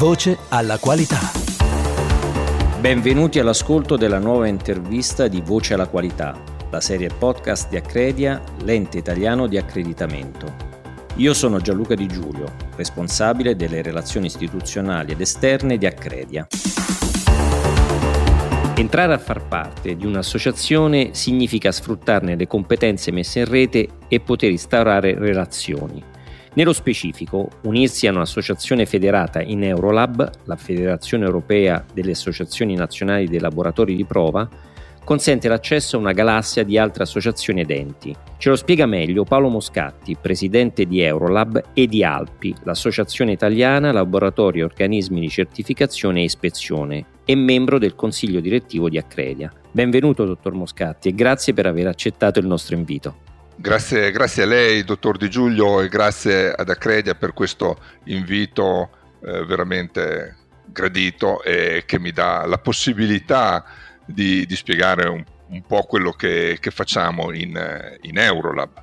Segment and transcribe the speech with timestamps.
[0.00, 1.18] Voce alla qualità.
[2.80, 8.96] Benvenuti all'ascolto della nuova intervista di Voce alla qualità, la serie podcast di Accredia, l'ente
[8.96, 10.54] italiano di accreditamento.
[11.16, 16.46] Io sono Gianluca Di Giulio, responsabile delle relazioni istituzionali ed esterne di Accredia.
[18.76, 24.50] Entrare a far parte di un'associazione significa sfruttarne le competenze messe in rete e poter
[24.50, 26.09] instaurare relazioni.
[26.52, 33.38] Nello specifico, unirsi a un'associazione federata in Eurolab, la Federazione Europea delle Associazioni Nazionali dei
[33.38, 34.48] Laboratori di Prova,
[35.04, 38.14] consente l'accesso a una galassia di altre associazioni ed enti.
[38.36, 44.58] Ce lo spiega meglio Paolo Moscatti, presidente di Eurolab e di Alpi, l'associazione italiana Laboratori
[44.58, 49.52] e Organismi di Certificazione e Ispezione, e membro del consiglio direttivo di Accredia.
[49.70, 53.28] Benvenuto, dottor Moscatti, e grazie per aver accettato il nostro invito.
[53.60, 58.88] Grazie, grazie a lei, dottor Di Giulio, e grazie ad Accredia per questo invito
[59.22, 63.62] eh, veramente gradito e che mi dà la possibilità
[64.06, 68.82] di, di spiegare un, un, po' quello che, che facciamo in, in Eurolab.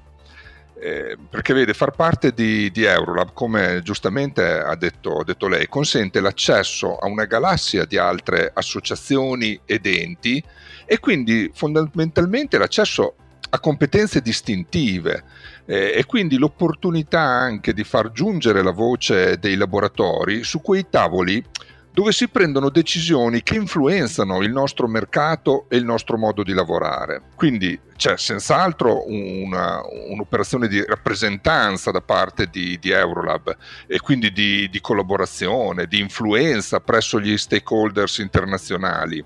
[0.80, 5.68] Eh, perché vede, far parte di, di Eurolab, come giustamente ha detto, ha detto, lei,
[5.68, 10.42] consente l'accesso a una galassia di altre associazioni ed enti
[10.86, 13.16] e quindi fondamentalmente l'accesso
[13.50, 15.24] a competenze distintive
[15.66, 21.44] eh, e quindi l'opportunità anche di far giungere la voce dei laboratori su quei tavoli
[21.98, 27.24] dove si prendono decisioni che influenzano il nostro mercato e il nostro modo di lavorare.
[27.34, 34.70] Quindi c'è senz'altro una, un'operazione di rappresentanza da parte di, di Eurolab e quindi di,
[34.70, 39.26] di collaborazione, di influenza presso gli stakeholders internazionali,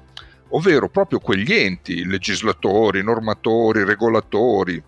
[0.51, 4.81] ovvero proprio quegli enti, legislatori, normatori, regolatori,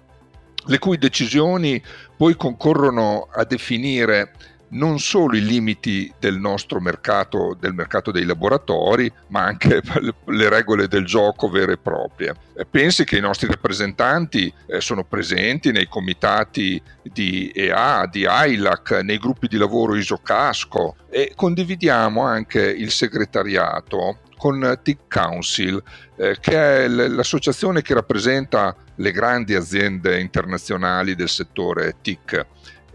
[0.66, 1.81] le cui decisioni
[2.16, 4.32] poi concorrono a definire
[4.73, 9.82] non solo i limiti del nostro mercato, del mercato dei laboratori, ma anche
[10.26, 12.36] le regole del gioco vere e proprie.
[12.70, 19.17] Pensi che i nostri rappresentanti eh, sono presenti nei comitati di EA, di ILAC, nei
[19.17, 25.82] gruppi di lavoro ISOCASCO e condividiamo anche il segretariato con TIC Council,
[26.16, 32.45] eh, che è l'associazione che rappresenta le grandi aziende internazionali del settore TIC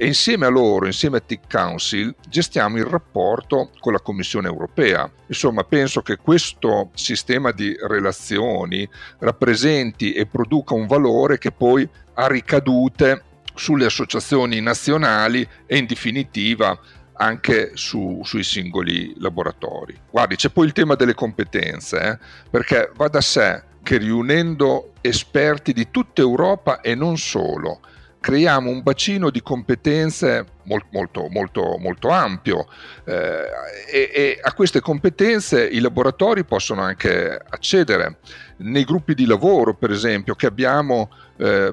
[0.01, 5.11] e insieme a loro, insieme a TIC Council, gestiamo il rapporto con la Commissione europea.
[5.27, 8.89] Insomma, penso che questo sistema di relazioni
[9.19, 13.25] rappresenti e produca un valore che poi ha ricadute
[13.57, 16.79] sulle associazioni nazionali e in definitiva
[17.19, 19.99] anche su, sui singoli laboratori.
[20.11, 22.19] Guardi, c'è poi il tema delle competenze, eh?
[22.49, 27.81] perché va da sé che riunendo esperti di tutta Europa e non solo,
[28.21, 32.67] creiamo un bacino di competenze molto, molto, molto, molto ampio
[33.05, 33.47] eh,
[33.91, 38.19] e, e, a queste competenze i laboratori possono anche accedere.
[38.59, 41.73] Nei gruppi di lavoro, per esempio, che abbiamo eh,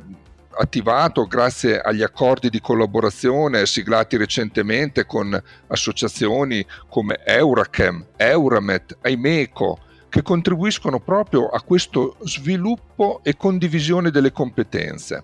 [0.58, 9.80] attivato grazie agli accordi di collaborazione siglati recentemente con associazioni come Eurachem, Euramet, Aimeco,
[10.10, 15.24] che contribuiscono proprio a questo sviluppo e condivisione delle competenze.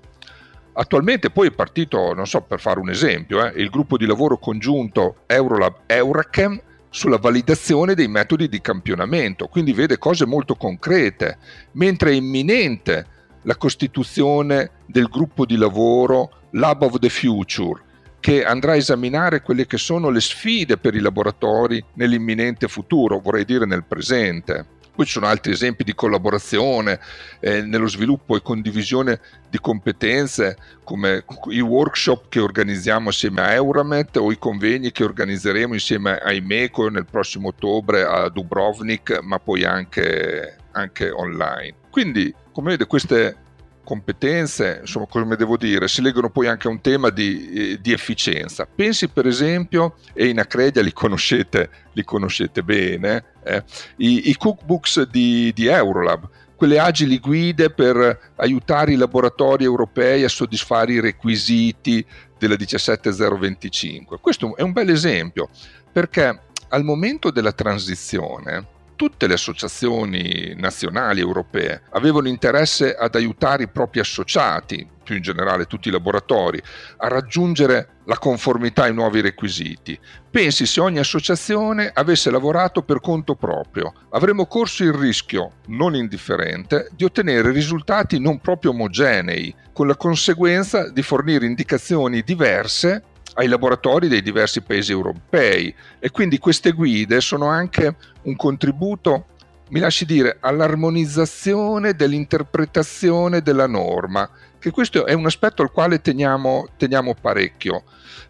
[0.74, 4.38] Attualmente poi è partito, non so, per fare un esempio, eh, il gruppo di lavoro
[4.38, 11.38] congiunto Eurolab Eurachem sulla validazione dei metodi di campionamento, quindi vede cose molto concrete,
[11.74, 13.06] mentre è imminente
[13.44, 17.82] la costituzione del gruppo di lavoro Lab of the Future,
[18.20, 23.46] che andrà a esaminare quelle che sono le sfide per i laboratori nell'imminente futuro, vorrei
[23.46, 24.80] dire nel presente.
[24.94, 27.00] Poi ci sono altri esempi di collaborazione
[27.40, 34.18] eh, nello sviluppo e condivisione di competenze come i workshop che organizziamo assieme a Euramet
[34.18, 39.64] o i convegni che organizzeremo insieme a IMECO nel prossimo ottobre a Dubrovnik, ma poi
[39.64, 41.76] anche, anche online.
[41.90, 43.38] Quindi, come vede, queste
[43.84, 47.92] competenze, insomma, come devo dire, si leggono poi anche a un tema di, eh, di
[47.92, 48.66] efficienza.
[48.66, 53.64] Pensi per esempio, e in Accredia li conoscete, li conoscete bene, eh,
[53.98, 60.30] i, i, cookbooks di, di Eurolab, quelle agili guide per aiutare i laboratori europei a
[60.30, 62.06] soddisfare i requisiti
[62.38, 64.20] della 17025.
[64.20, 65.50] Questo è un bel esempio
[65.92, 66.40] perché
[66.70, 68.71] al momento della transizione
[69.02, 75.66] tutte le associazioni nazionali europee avevano interesse ad aiutare i propri associati, più in generale
[75.66, 76.62] tutti i laboratori,
[76.98, 80.00] a raggiungere la conformità ai nuovi requisiti.
[80.30, 86.90] Pensi se ogni associazione avesse lavorato per conto proprio, avremmo corso il rischio, non indifferente,
[86.96, 94.08] di ottenere risultati non proprio omogenei, con la conseguenza di fornire indicazioni diverse ai laboratori
[94.08, 95.74] dei diversi paesi europei.
[96.00, 99.28] E quindi queste guide sono anche un contributo,
[99.70, 104.30] mi lasci dire, all'armonizzazione dell'interpretazione della norma,
[104.60, 107.84] che questo è un aspetto al quale teniamo, teniamo parecchio,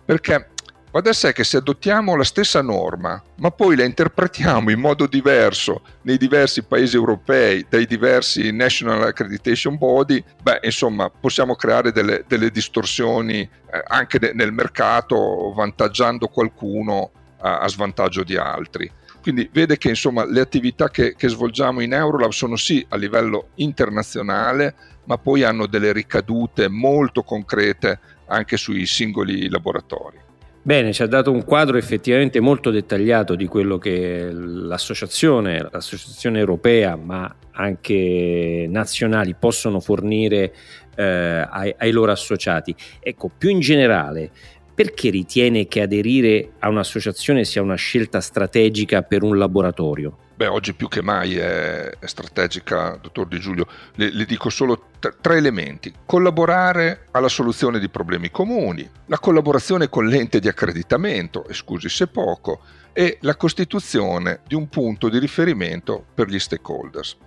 [0.06, 0.51] perché
[0.94, 5.08] Va da sé che se adottiamo la stessa norma, ma poi la interpretiamo in modo
[5.08, 12.26] diverso nei diversi paesi europei, dai diversi National Accreditation Body, beh, insomma, possiamo creare delle,
[12.28, 13.50] delle distorsioni eh,
[13.88, 18.92] anche de- nel mercato, vantaggiando qualcuno a, a, svantaggio di altri.
[19.22, 23.52] Quindi vede che insomma, le attività che, che svolgiamo in Eurolab sono sì a livello
[23.56, 27.98] internazionale, ma poi hanno delle ricadute molto concrete
[28.28, 30.21] anche sui singoli laboratori.
[30.64, 36.96] Bene, ci ha dato un quadro effettivamente molto dettagliato di quello che l'associazione, l'associazione europea,
[36.96, 40.54] ma anche nazionali possono fornire
[40.96, 42.76] eh, ai, ai loro associati.
[43.00, 44.30] Ecco, più in generale,
[44.76, 50.16] perché ritiene che aderire a un'associazione sia una scelta strategica per un laboratorio?
[50.42, 53.68] Beh, oggi più che mai è, è strategica, dottor Di Giulio.
[53.94, 55.94] Le, le dico solo t- tre elementi.
[56.04, 62.62] Collaborare alla soluzione di problemi comuni, la collaborazione con l'ente di accreditamento, scusi se poco,
[62.92, 67.18] e la costituzione di un punto di riferimento per gli stakeholders.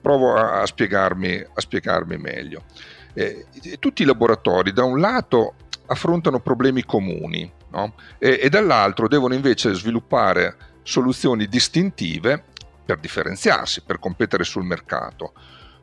[0.00, 2.66] Provo a, a, spiegarmi, a spiegarmi, meglio.
[3.14, 3.46] Eh,
[3.80, 5.54] tutti i laboratori, da un lato,
[5.86, 7.94] affrontano problemi comuni no?
[8.18, 12.44] e, e dall'altro devono invece sviluppare soluzioni distintive
[12.84, 15.32] per differenziarsi, per competere sul mercato.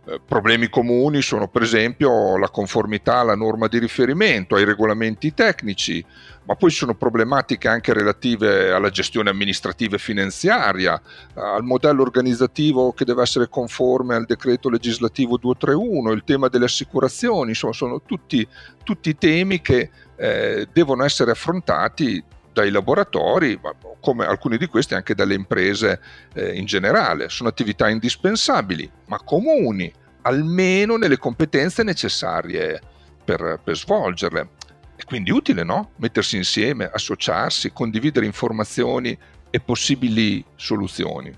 [0.04, 6.04] Eh, problemi comuni sono per esempio la conformità alla norma di riferimento, ai regolamenti tecnici,
[6.46, 11.00] ma poi ci sono problematiche anche relative alla gestione amministrativa e finanziaria,
[11.36, 17.50] al modello organizzativo che deve essere conforme al decreto legislativo 231, il tema delle assicurazioni,
[17.50, 18.48] insomma sono tutti,
[18.84, 23.60] tutti temi che eh, devono essere affrontati dai laboratori,
[24.00, 26.02] come alcuni di questi anche dalle imprese
[26.34, 27.30] eh, in generale.
[27.30, 29.92] Sono attività indispensabili, ma comuni,
[30.24, 32.80] almeno nelle competenze necessarie
[33.24, 34.50] per, per svolgerle.
[34.96, 35.92] È quindi utile, no?
[35.98, 39.18] Mettersi insieme, associarsi, condividere informazioni
[39.50, 41.34] e possibili soluzioni.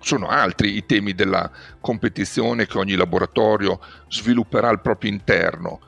[0.00, 1.50] Sono altri i temi della
[1.80, 5.80] competizione che ogni laboratorio svilupperà al proprio interno,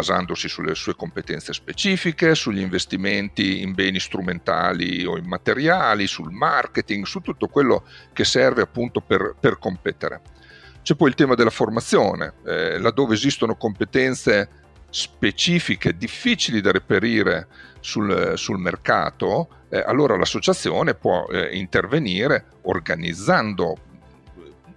[0.00, 7.20] basandosi sulle sue competenze specifiche, sugli investimenti in beni strumentali o immateriali, sul marketing, su
[7.20, 10.22] tutto quello che serve appunto per, per competere.
[10.82, 14.48] C'è poi il tema della formazione, eh, laddove esistono competenze
[14.88, 17.46] specifiche, difficili da reperire
[17.80, 23.76] sul, sul mercato, eh, allora l'associazione può eh, intervenire organizzando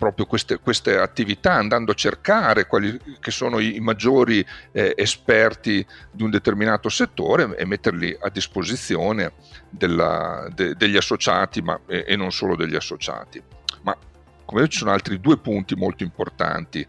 [0.04, 6.24] proprio queste, queste, attività, andando a cercare quali che sono i, maggiori eh, esperti di
[6.24, 9.32] un determinato settore e metterli a disposizione
[9.70, 13.42] della, de, degli associati, ma, e, e non solo degli associati.
[13.84, 13.96] Ma
[14.44, 16.86] come vedete ci sono altri due punti molto importanti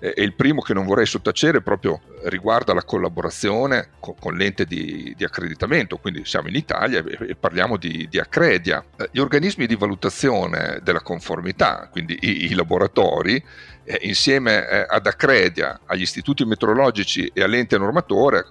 [0.00, 5.12] e il primo che non vorrei sottacere proprio riguarda la collaborazione con, con l'ente di,
[5.16, 8.84] di, accreditamento, quindi siamo in Italia e, e parliamo di, di, Accredia.
[8.96, 13.42] Eh, gli organismi di valutazione della conformità, quindi i, i laboratori,
[13.84, 18.44] eh, insieme eh, ad Accredia, agli istituti meteorologici e all'ente normatore,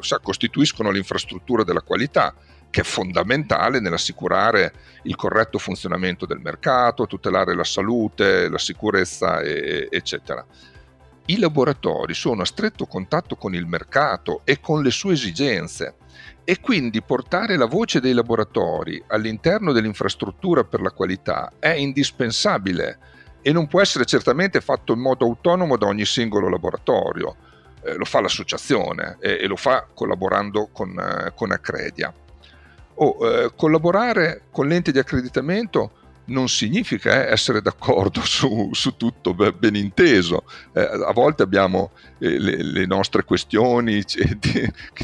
[0.00, 2.34] sa, costituiscono l'infrastruttura della qualità
[2.70, 4.72] che è fondamentale nell'assicurare
[5.02, 10.42] il corretto funzionamento del mercato, tutelare la salute, la sicurezza, e, eccetera
[11.26, 15.94] i laboratori sono a stretto contatto con il mercato e con le sue esigenze
[16.44, 22.98] e quindi portare la voce dei laboratori all'interno dell'infrastruttura per la qualità è indispensabile
[23.40, 27.36] e non può essere certamente fatto in modo autonomo da ogni singolo laboratorio.
[27.84, 32.12] Eh, lo fa l'associazione e, e, lo fa collaborando con, eh, con Accredia.
[32.94, 35.92] O eh, collaborare con l'ente di accreditamento
[36.26, 40.44] non significa eh, essere d'accordo su, su, tutto ben inteso.
[40.72, 44.02] Eh, a volte abbiamo eh, le, le, nostre questioni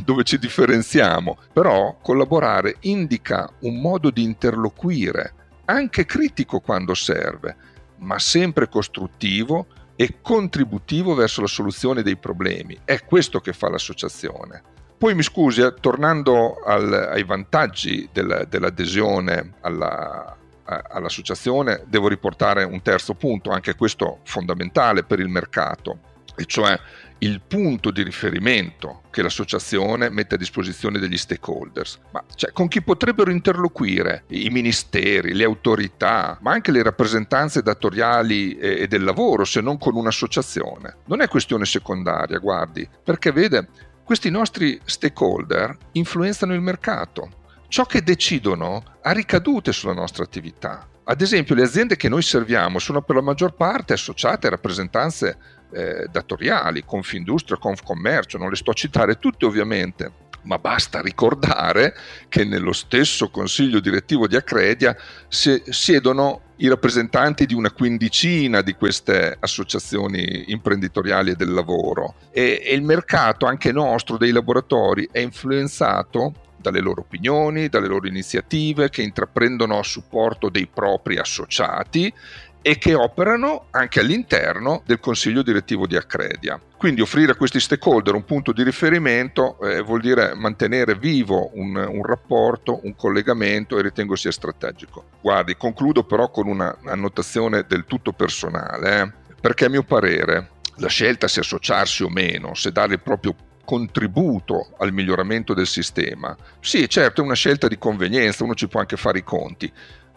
[0.04, 5.34] dove ci differenziamo, però collaborare indica un modo di interloquire,
[5.66, 7.56] anche critico quando serve,
[7.98, 12.78] ma sempre costruttivo e contributivo verso la soluzione dei problemi.
[12.84, 14.62] È questo che fa l'associazione.
[14.96, 20.37] Poi mi scusi, eh, tornando al, ai vantaggi del, dell'adesione alla,
[20.68, 26.00] all'associazione devo riportare un terzo punto, anche questo fondamentale per il mercato,
[26.36, 26.78] e cioè
[27.20, 31.98] il punto di riferimento che l'associazione mette a disposizione degli stakeholders.
[32.12, 38.56] Ma cioè, con chi potrebbero interloquire i ministeri, le autorità, ma anche le rappresentanze datoriali
[38.56, 40.98] e, del lavoro, se non con un'associazione?
[41.06, 43.68] Non è questione secondaria, guardi, perché vede,
[44.04, 47.30] questi nostri stakeholder influenzano il mercato.
[47.68, 50.88] Ciò che decidono ha ricadute sulla nostra attività.
[51.04, 55.38] Ad esempio, le aziende che noi serviamo sono per la maggior parte associate a rappresentanze
[55.72, 60.12] eh, datoriali, Confindustria, Confcommercio, non le sto a citare tutte ovviamente,
[60.44, 61.94] ma basta ricordare
[62.30, 64.96] che nello stesso consiglio direttivo di Accredia
[65.28, 72.74] siedono i rappresentanti di una quindicina di queste associazioni imprenditoriali e del lavoro e, e
[72.74, 79.02] il mercato anche nostro dei laboratori è influenzato dalle loro opinioni, dalle loro iniziative che
[79.02, 82.12] intraprendono a supporto dei propri associati
[82.60, 86.60] e che operano anche all'interno del consiglio direttivo di Accredia.
[86.76, 91.74] Quindi offrire a questi stakeholder un punto di riferimento eh, vuol dire mantenere vivo un,
[91.76, 95.04] un, rapporto, un collegamento e ritengo sia strategico.
[95.20, 100.88] Guardi, concludo però con una annotazione del tutto personale, eh, perché a mio parere la
[100.88, 103.34] scelta se associarsi o meno, se dare il proprio
[103.68, 108.80] contributo al miglioramento del sistema, sì certo è una scelta di convenienza, uno ci può
[108.80, 109.70] anche fare i conti,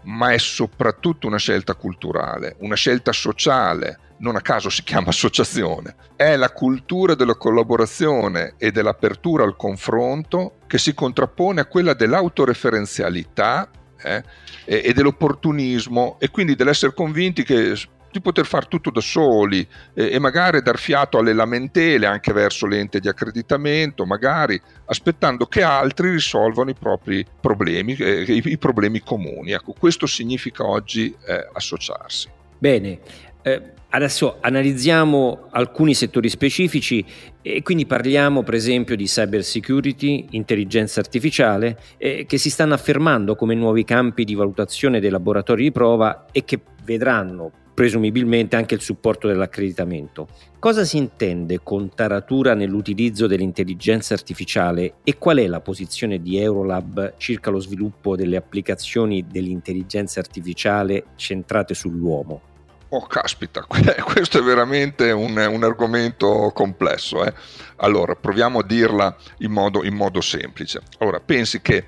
[0.03, 5.96] ma è soprattutto una scelta culturale, una scelta sociale, non a caso si chiama associazione.
[6.15, 13.70] È la cultura della collaborazione e dell'apertura al confronto che si contrappone a quella dell'autoreferenzialità
[14.01, 14.24] eh,
[14.63, 17.75] e dell'opportunismo e quindi dell'essere convinti che
[18.12, 22.68] di poter fare tutto da soli eh, e magari dar fiato alle lamentele anche verso
[22.68, 29.01] l'ente di accreditamento, magari aspettando che altri risolvano i propri problemi, eh, i, i, problemi
[29.01, 29.51] comuni.
[29.51, 32.30] Ecco, questo significa oggi eh, associarsi.
[32.58, 33.00] Bene,
[33.41, 37.03] eh, adesso analizziamo alcuni settori specifici
[37.41, 43.36] e quindi parliamo per esempio di cyber security, intelligenza artificiale, eh, che si stanno affermando
[43.36, 48.81] come nuovi campi di valutazione dei laboratori di prova e che vedranno presumibilmente anche il
[48.81, 50.27] supporto dell'accreditamento.
[50.59, 57.15] Cosa si intende con taratura nell'utilizzo dell'intelligenza artificiale e qual è la posizione di Eurolab
[57.17, 62.41] circa lo sviluppo delle applicazioni dell'intelligenza artificiale centrate sull'uomo?
[62.89, 63.65] Oh, caspita,
[64.05, 67.25] questo è veramente un, un argomento complesso.
[67.25, 67.33] Eh?
[67.77, 70.81] Allora, proviamo a dirla in modo, in modo, semplice.
[71.00, 71.85] Allora, pensi che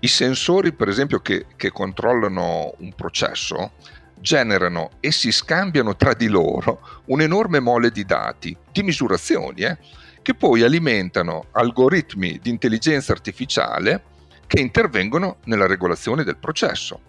[0.00, 3.72] i sensori, per esempio, che, che controllano un processo,
[4.20, 9.78] generano e si scambiano tra di loro un'enorme mole di dati, di misurazioni, eh,
[10.22, 14.02] che poi alimentano algoritmi di intelligenza artificiale
[14.46, 17.00] che intervengono nella regolazione del processo.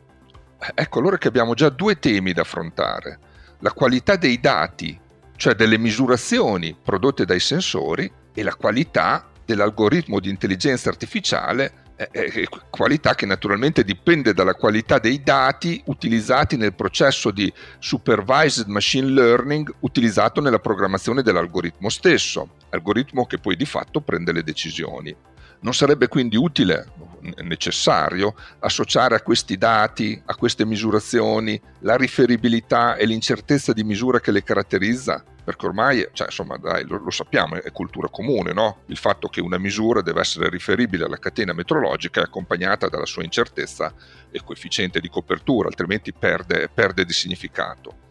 [0.74, 3.20] Ecco allora che abbiamo già due temi da affrontare.
[3.60, 4.98] La qualità dei dati,
[5.36, 11.74] cioè delle misurazioni prodotte dai sensori, e la qualità dell'algoritmo di intelligenza artificiale
[12.12, 19.10] eh, qualità che naturalmente dipende dalla qualità dei dati utilizzati nel processo di supervised machine
[19.10, 25.16] learning utilizzato nella programmazione dell'algoritmo stesso, algoritmo che poi di fatto prende le decisioni.
[25.62, 26.88] Non sarebbe quindi utile,
[27.44, 34.32] necessario, associare a questi dati, a queste misurazioni, la riferibilità e l'incertezza di misura che
[34.32, 35.24] le caratterizza?
[35.44, 38.82] Perché ormai, cioè, insomma, dai, lo, lo, sappiamo, è cultura comune, no?
[38.88, 43.24] Il fatto che una misura deve essere riferibile alla catena metrologica è accompagnata dalla sua
[43.24, 43.94] incertezza
[44.30, 48.10] e coefficiente di copertura, altrimenti perde, perde di significato.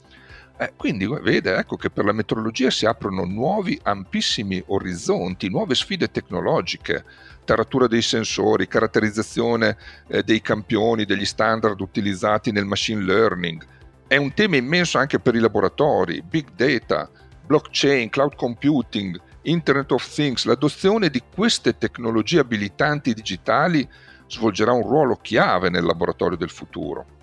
[0.60, 6.10] Eh, quindi vede ecco che per la metrologia si aprono nuovi ampissimi orizzonti, nuove sfide
[6.10, 7.02] tecnologiche,
[7.50, 9.76] taratura dei sensori, caratterizzazione
[10.06, 13.60] eh, dei campioni, degli standard utilizzati nel machine learning.
[14.06, 17.10] È un tema immenso anche per i laboratori, big data,
[17.44, 20.44] blockchain, cloud computing, Internet of Things.
[20.44, 23.88] L'adozione di queste tecnologie abilitanti digitali
[24.28, 27.18] svolgerà un ruolo chiave nel laboratorio del futuro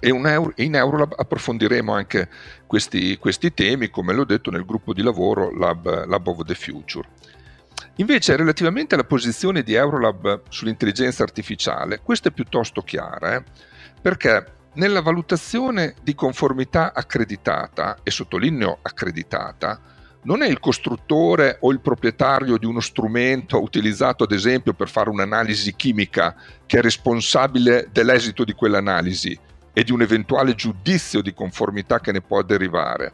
[0.00, 2.28] e in Eurolab approfondiremo anche
[2.66, 7.06] questi, questi, temi, come l'ho detto nel gruppo di lavoro Lab, Lab of the Future.
[8.02, 13.44] Invece, relativamente alla posizione di Eurolab sull'intelligenza artificiale, questa è piuttosto chiara, eh?
[14.00, 19.80] perché nella valutazione di conformità accreditata, e sottolineo accreditata,
[20.24, 25.08] non è il costruttore o il proprietario di uno strumento utilizzato ad esempio per fare
[25.08, 26.34] un'analisi chimica
[26.66, 29.38] che è responsabile dell'esito di quell'analisi,
[29.72, 33.12] e di un eventuale giudizio di conformità che ne può derivare.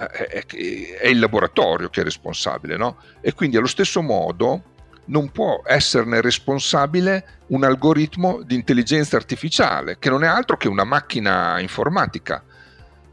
[0.00, 2.96] Eh, è il laboratorio che è responsabile, no?
[3.20, 4.62] E quindi allo stesso modo
[5.06, 10.84] non può esserne responsabile un algoritmo di intelligenza artificiale, che non è altro che una
[10.84, 12.42] macchina informatica.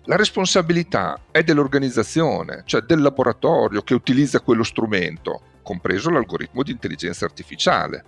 [0.03, 7.25] La responsabilità è dell'organizzazione, cioè del laboratorio che utilizza quello strumento, compreso l'algoritmo di intelligenza
[7.25, 8.03] artificiale.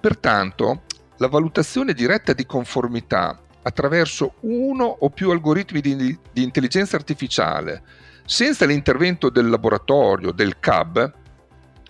[0.00, 0.82] Pertanto,
[1.18, 7.82] la valutazione diretta di conformità attraverso uno o più algoritmi di, di intelligenza artificiale
[8.26, 11.12] senza l'intervento del laboratorio, del CAB,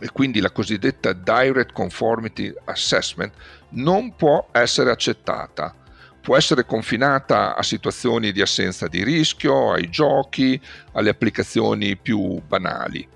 [0.00, 3.33] e quindi la cosiddetta Direct Conformity Assessment
[3.71, 5.75] non può essere accettata.
[6.21, 10.61] Può essere confinata a situazioni di assenza di rischio, ai giochi,
[10.93, 13.07] alle applicazioni più banali.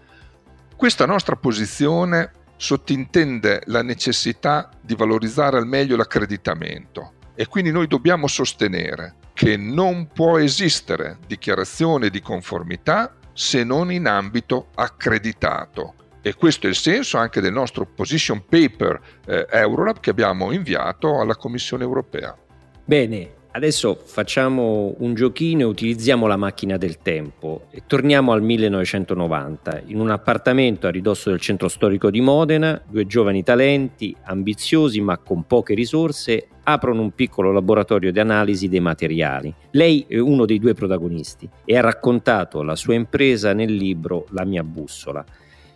[0.77, 8.27] Questa nostra posizione sottintende la necessità di valorizzare al meglio l'accreditamento e quindi noi dobbiamo
[8.27, 15.95] sostenere che non può esistere dichiarazione di conformità se non in ambito accreditato.
[16.21, 21.21] E questo è il senso anche del nostro position paper eh, Eurolab che abbiamo inviato
[21.21, 22.37] alla Commissione europea.
[22.85, 29.83] Bene, Adesso facciamo un giochino e utilizziamo la macchina del tempo e torniamo al 1990.
[29.87, 35.17] In un appartamento a ridosso del centro storico di Modena, due giovani talenti, ambiziosi ma
[35.19, 39.53] con poche risorse, aprono un piccolo laboratorio di analisi dei materiali.
[39.71, 44.45] Lei è uno dei due protagonisti e ha raccontato la sua impresa nel libro La
[44.45, 45.25] mia bussola.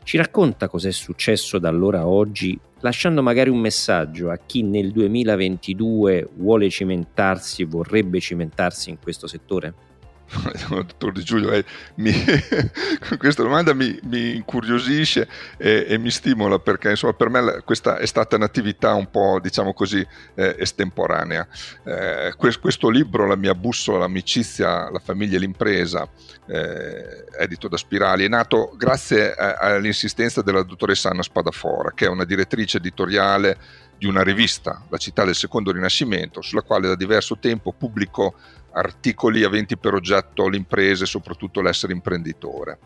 [0.04, 4.90] Ci racconta cos'è successo da allora a oggi, lasciando magari un messaggio a chi nel
[4.90, 9.91] 2022 vuole cimentarsi, vorrebbe cimentarsi in questo settore?
[10.68, 11.64] dottor Di Giulio, eh,
[11.96, 12.12] mi,
[13.18, 18.06] questa domanda mi, mi incuriosisce e, e, mi stimola perché insomma, per me questa è
[18.06, 21.46] stata un'attività un po' diciamo così eh, estemporanea.
[21.84, 26.08] Eh, questo, questo, libro, La mia bussola, l'amicizia, la famiglia e l'impresa,
[26.46, 32.08] eh, edito da Spirali, è nato grazie a, all'insistenza della dottoressa Anna Spadafora, che è
[32.08, 33.58] una direttrice editoriale
[34.02, 38.34] di una rivista, La città del secondo rinascimento, sulla quale da diverso tempo pubblico
[38.72, 42.80] articoli aventi per oggetto l'impresa e soprattutto l'essere imprenditore.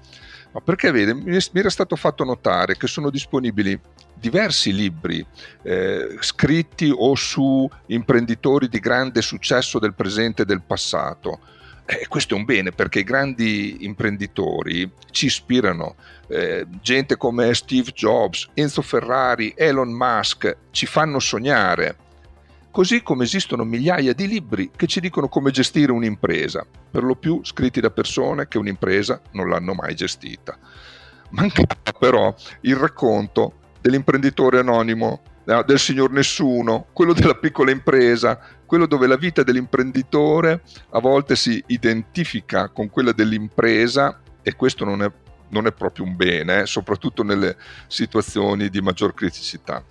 [0.52, 3.80] Ma perché vede, mi era stato fatto notare che sono disponibili
[4.12, 5.25] diversi libri
[5.62, 11.40] eh, scritti o su imprenditori di grande successo del presente e del passato.
[11.88, 15.94] Eh, questo è un bene perché i grandi imprenditori ci ispirano.
[16.26, 21.96] Eh, gente come Steve Jobs, Enzo Ferrari, Elon Musk ci fanno sognare
[22.76, 27.40] così come esistono migliaia di libri che ci dicono come gestire un'impresa, per lo più
[27.42, 30.58] scritti da persone che un'impresa non l'hanno mai gestita.
[31.30, 35.22] Mancava però il racconto dell'imprenditore anonimo,
[35.65, 41.63] del signor nessuno, quello della piccola impresa, quello dove la vita dell'imprenditore a volte si
[41.69, 45.13] identifica con quella dell'impresa e questo non è,
[45.50, 47.56] non è proprio un bene, eh, soprattutto nelle
[47.87, 49.85] situazioni di maggior criticità.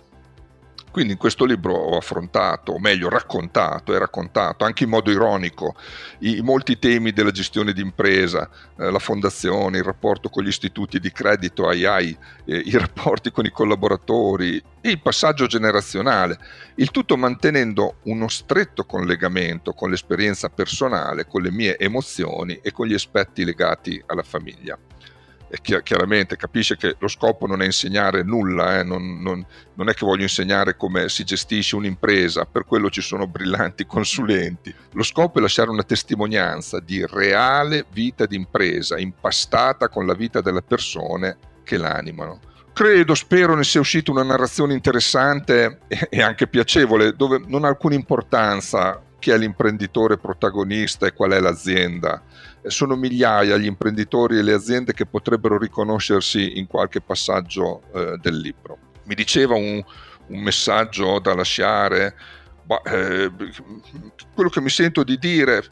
[0.90, 5.74] Quindi in questo libro ho affrontato, o meglio raccontato e raccontato anche in modo ironico
[6.20, 11.12] i, molti temi della gestione d'impresa, eh, la fondazione, il rapporto con gli istituti di
[11.12, 16.38] credito AI, eh, i rapporti con i collaboratori, il passaggio generazionale,
[16.76, 22.86] il tutto mantenendo uno stretto collegamento con l'esperienza personale, con le mie emozioni e con
[22.86, 24.78] gli aspetti legati alla famiglia
[25.48, 28.82] e chiaramente capisce che lo scopo non è insegnare nulla, eh?
[28.82, 33.26] non, non, non, è che voglio insegnare come si gestisce un'impresa, per quello ci sono
[33.26, 34.74] brillanti consulenti.
[34.92, 40.62] Lo scopo è lasciare una testimonianza di reale vita d'impresa, impastata con la vita delle
[40.62, 42.40] persone che l'animano.
[42.72, 45.78] Credo, spero ne sia uscita una narrazione interessante
[46.10, 51.40] e anche piacevole, dove non ha alcuna importanza chi è l'imprenditore protagonista e qual è
[51.40, 52.22] l'azienda
[52.68, 58.38] sono migliaia gli imprenditori e le aziende che potrebbero riconoscersi in qualche passaggio eh, del
[58.38, 58.78] libro.
[59.04, 59.82] Mi diceva un,
[60.26, 62.14] un messaggio da lasciare,
[62.64, 63.30] bah, eh,
[64.34, 65.64] quello che mi sento di dire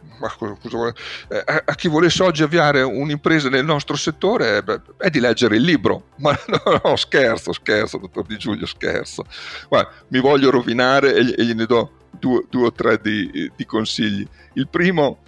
[1.28, 5.62] eh, a, chi volesse oggi avviare un'impresa nel nostro settore beh, è di leggere il
[5.62, 6.10] libro.
[6.18, 9.24] Ma no, no, scherzo, scherzo, dottor Di Giulio, scherzo.
[9.68, 14.26] Guarda, mi voglio rovinare e, e gliene do due, due o tre di, di consigli.
[14.54, 15.18] Il primo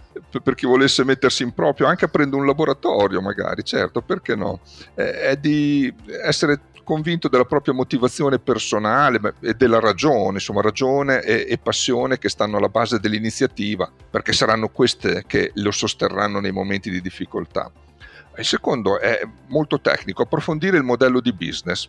[0.43, 4.61] per chi volesse mettersi in proprio, anche aprendo un laboratorio magari, certo, perché no?
[4.95, 5.93] È di
[6.25, 12.29] essere convinto della propria motivazione personale e della ragione, insomma ragione e, e, passione che
[12.29, 17.71] stanno alla base dell'iniziativa, perché saranno queste che lo sosterranno nei momenti di difficoltà.
[18.39, 21.89] Il secondo è molto tecnico, approfondire il modello di business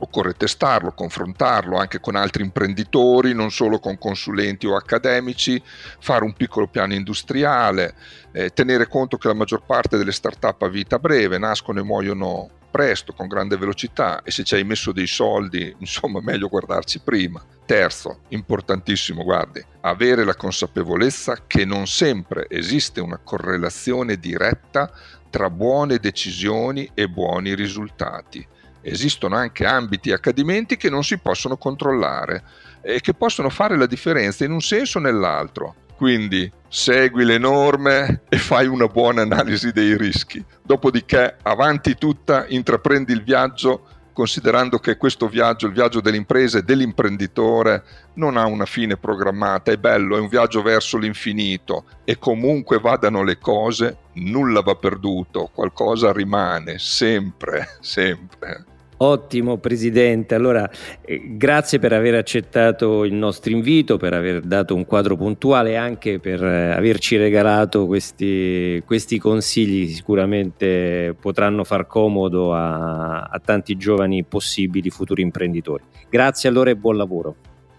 [0.00, 6.32] occorre testarlo, confrontarlo anche con altri imprenditori, non solo con consulenti o accademici, fare un
[6.34, 7.94] piccolo piano industriale,
[8.32, 12.50] eh, tenere conto che la maggior parte delle start-up a vita breve nascono e muoiono
[12.70, 17.42] presto, con grande velocità e se ci hai messo dei soldi, insomma, meglio guardarci prima.
[17.66, 24.90] Terzo, importantissimo, guardi, avere la consapevolezza che non sempre esiste una correlazione diretta
[25.28, 28.44] tra buone decisioni e buoni risultati
[28.82, 32.42] esistono anche ambiti accadimenti che non si possono controllare
[32.82, 35.74] e che possono fare la differenza in un senso o nell'altro.
[35.96, 40.42] Quindi segui le norme e fai una buona analisi dei rischi.
[40.64, 43.86] Dopodiché, avanti tutta, intraprendi il viaggio
[44.20, 47.82] considerando che questo viaggio, il viaggio dell'impresa e dell'imprenditore,
[48.16, 53.22] non ha una fine programmata, è bello, è un viaggio verso l'infinito e comunque vadano
[53.22, 58.66] le cose, nulla va perduto, qualcosa rimane, sempre, sempre.
[59.02, 60.68] Ottimo Presidente, allora
[61.00, 65.76] eh, grazie per aver accettato il nostro invito, per aver dato un quadro puntuale e
[65.76, 73.76] anche per eh, averci regalato questi, questi, consigli, sicuramente potranno far comodo a, a tanti
[73.76, 75.82] giovani possibili futuri imprenditori.
[76.10, 77.36] Grazie allora e buon lavoro.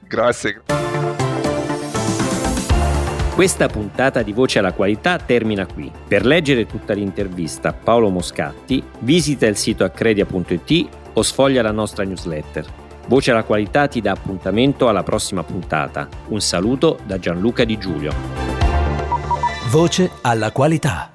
[0.07, 0.63] Grazie.
[3.35, 5.89] Questa puntata di Voce alla Qualità termina qui.
[6.07, 12.03] Per leggere tutta l'intervista a Paolo Moscatti, visita il sito accredia.it o sfoglia la nostra
[12.03, 12.65] newsletter.
[13.07, 16.07] Voce alla Qualità ti dà appuntamento alla prossima puntata.
[16.27, 18.13] Un saluto da Gianluca Di Giulio.
[19.69, 21.11] Voce alla Qualità.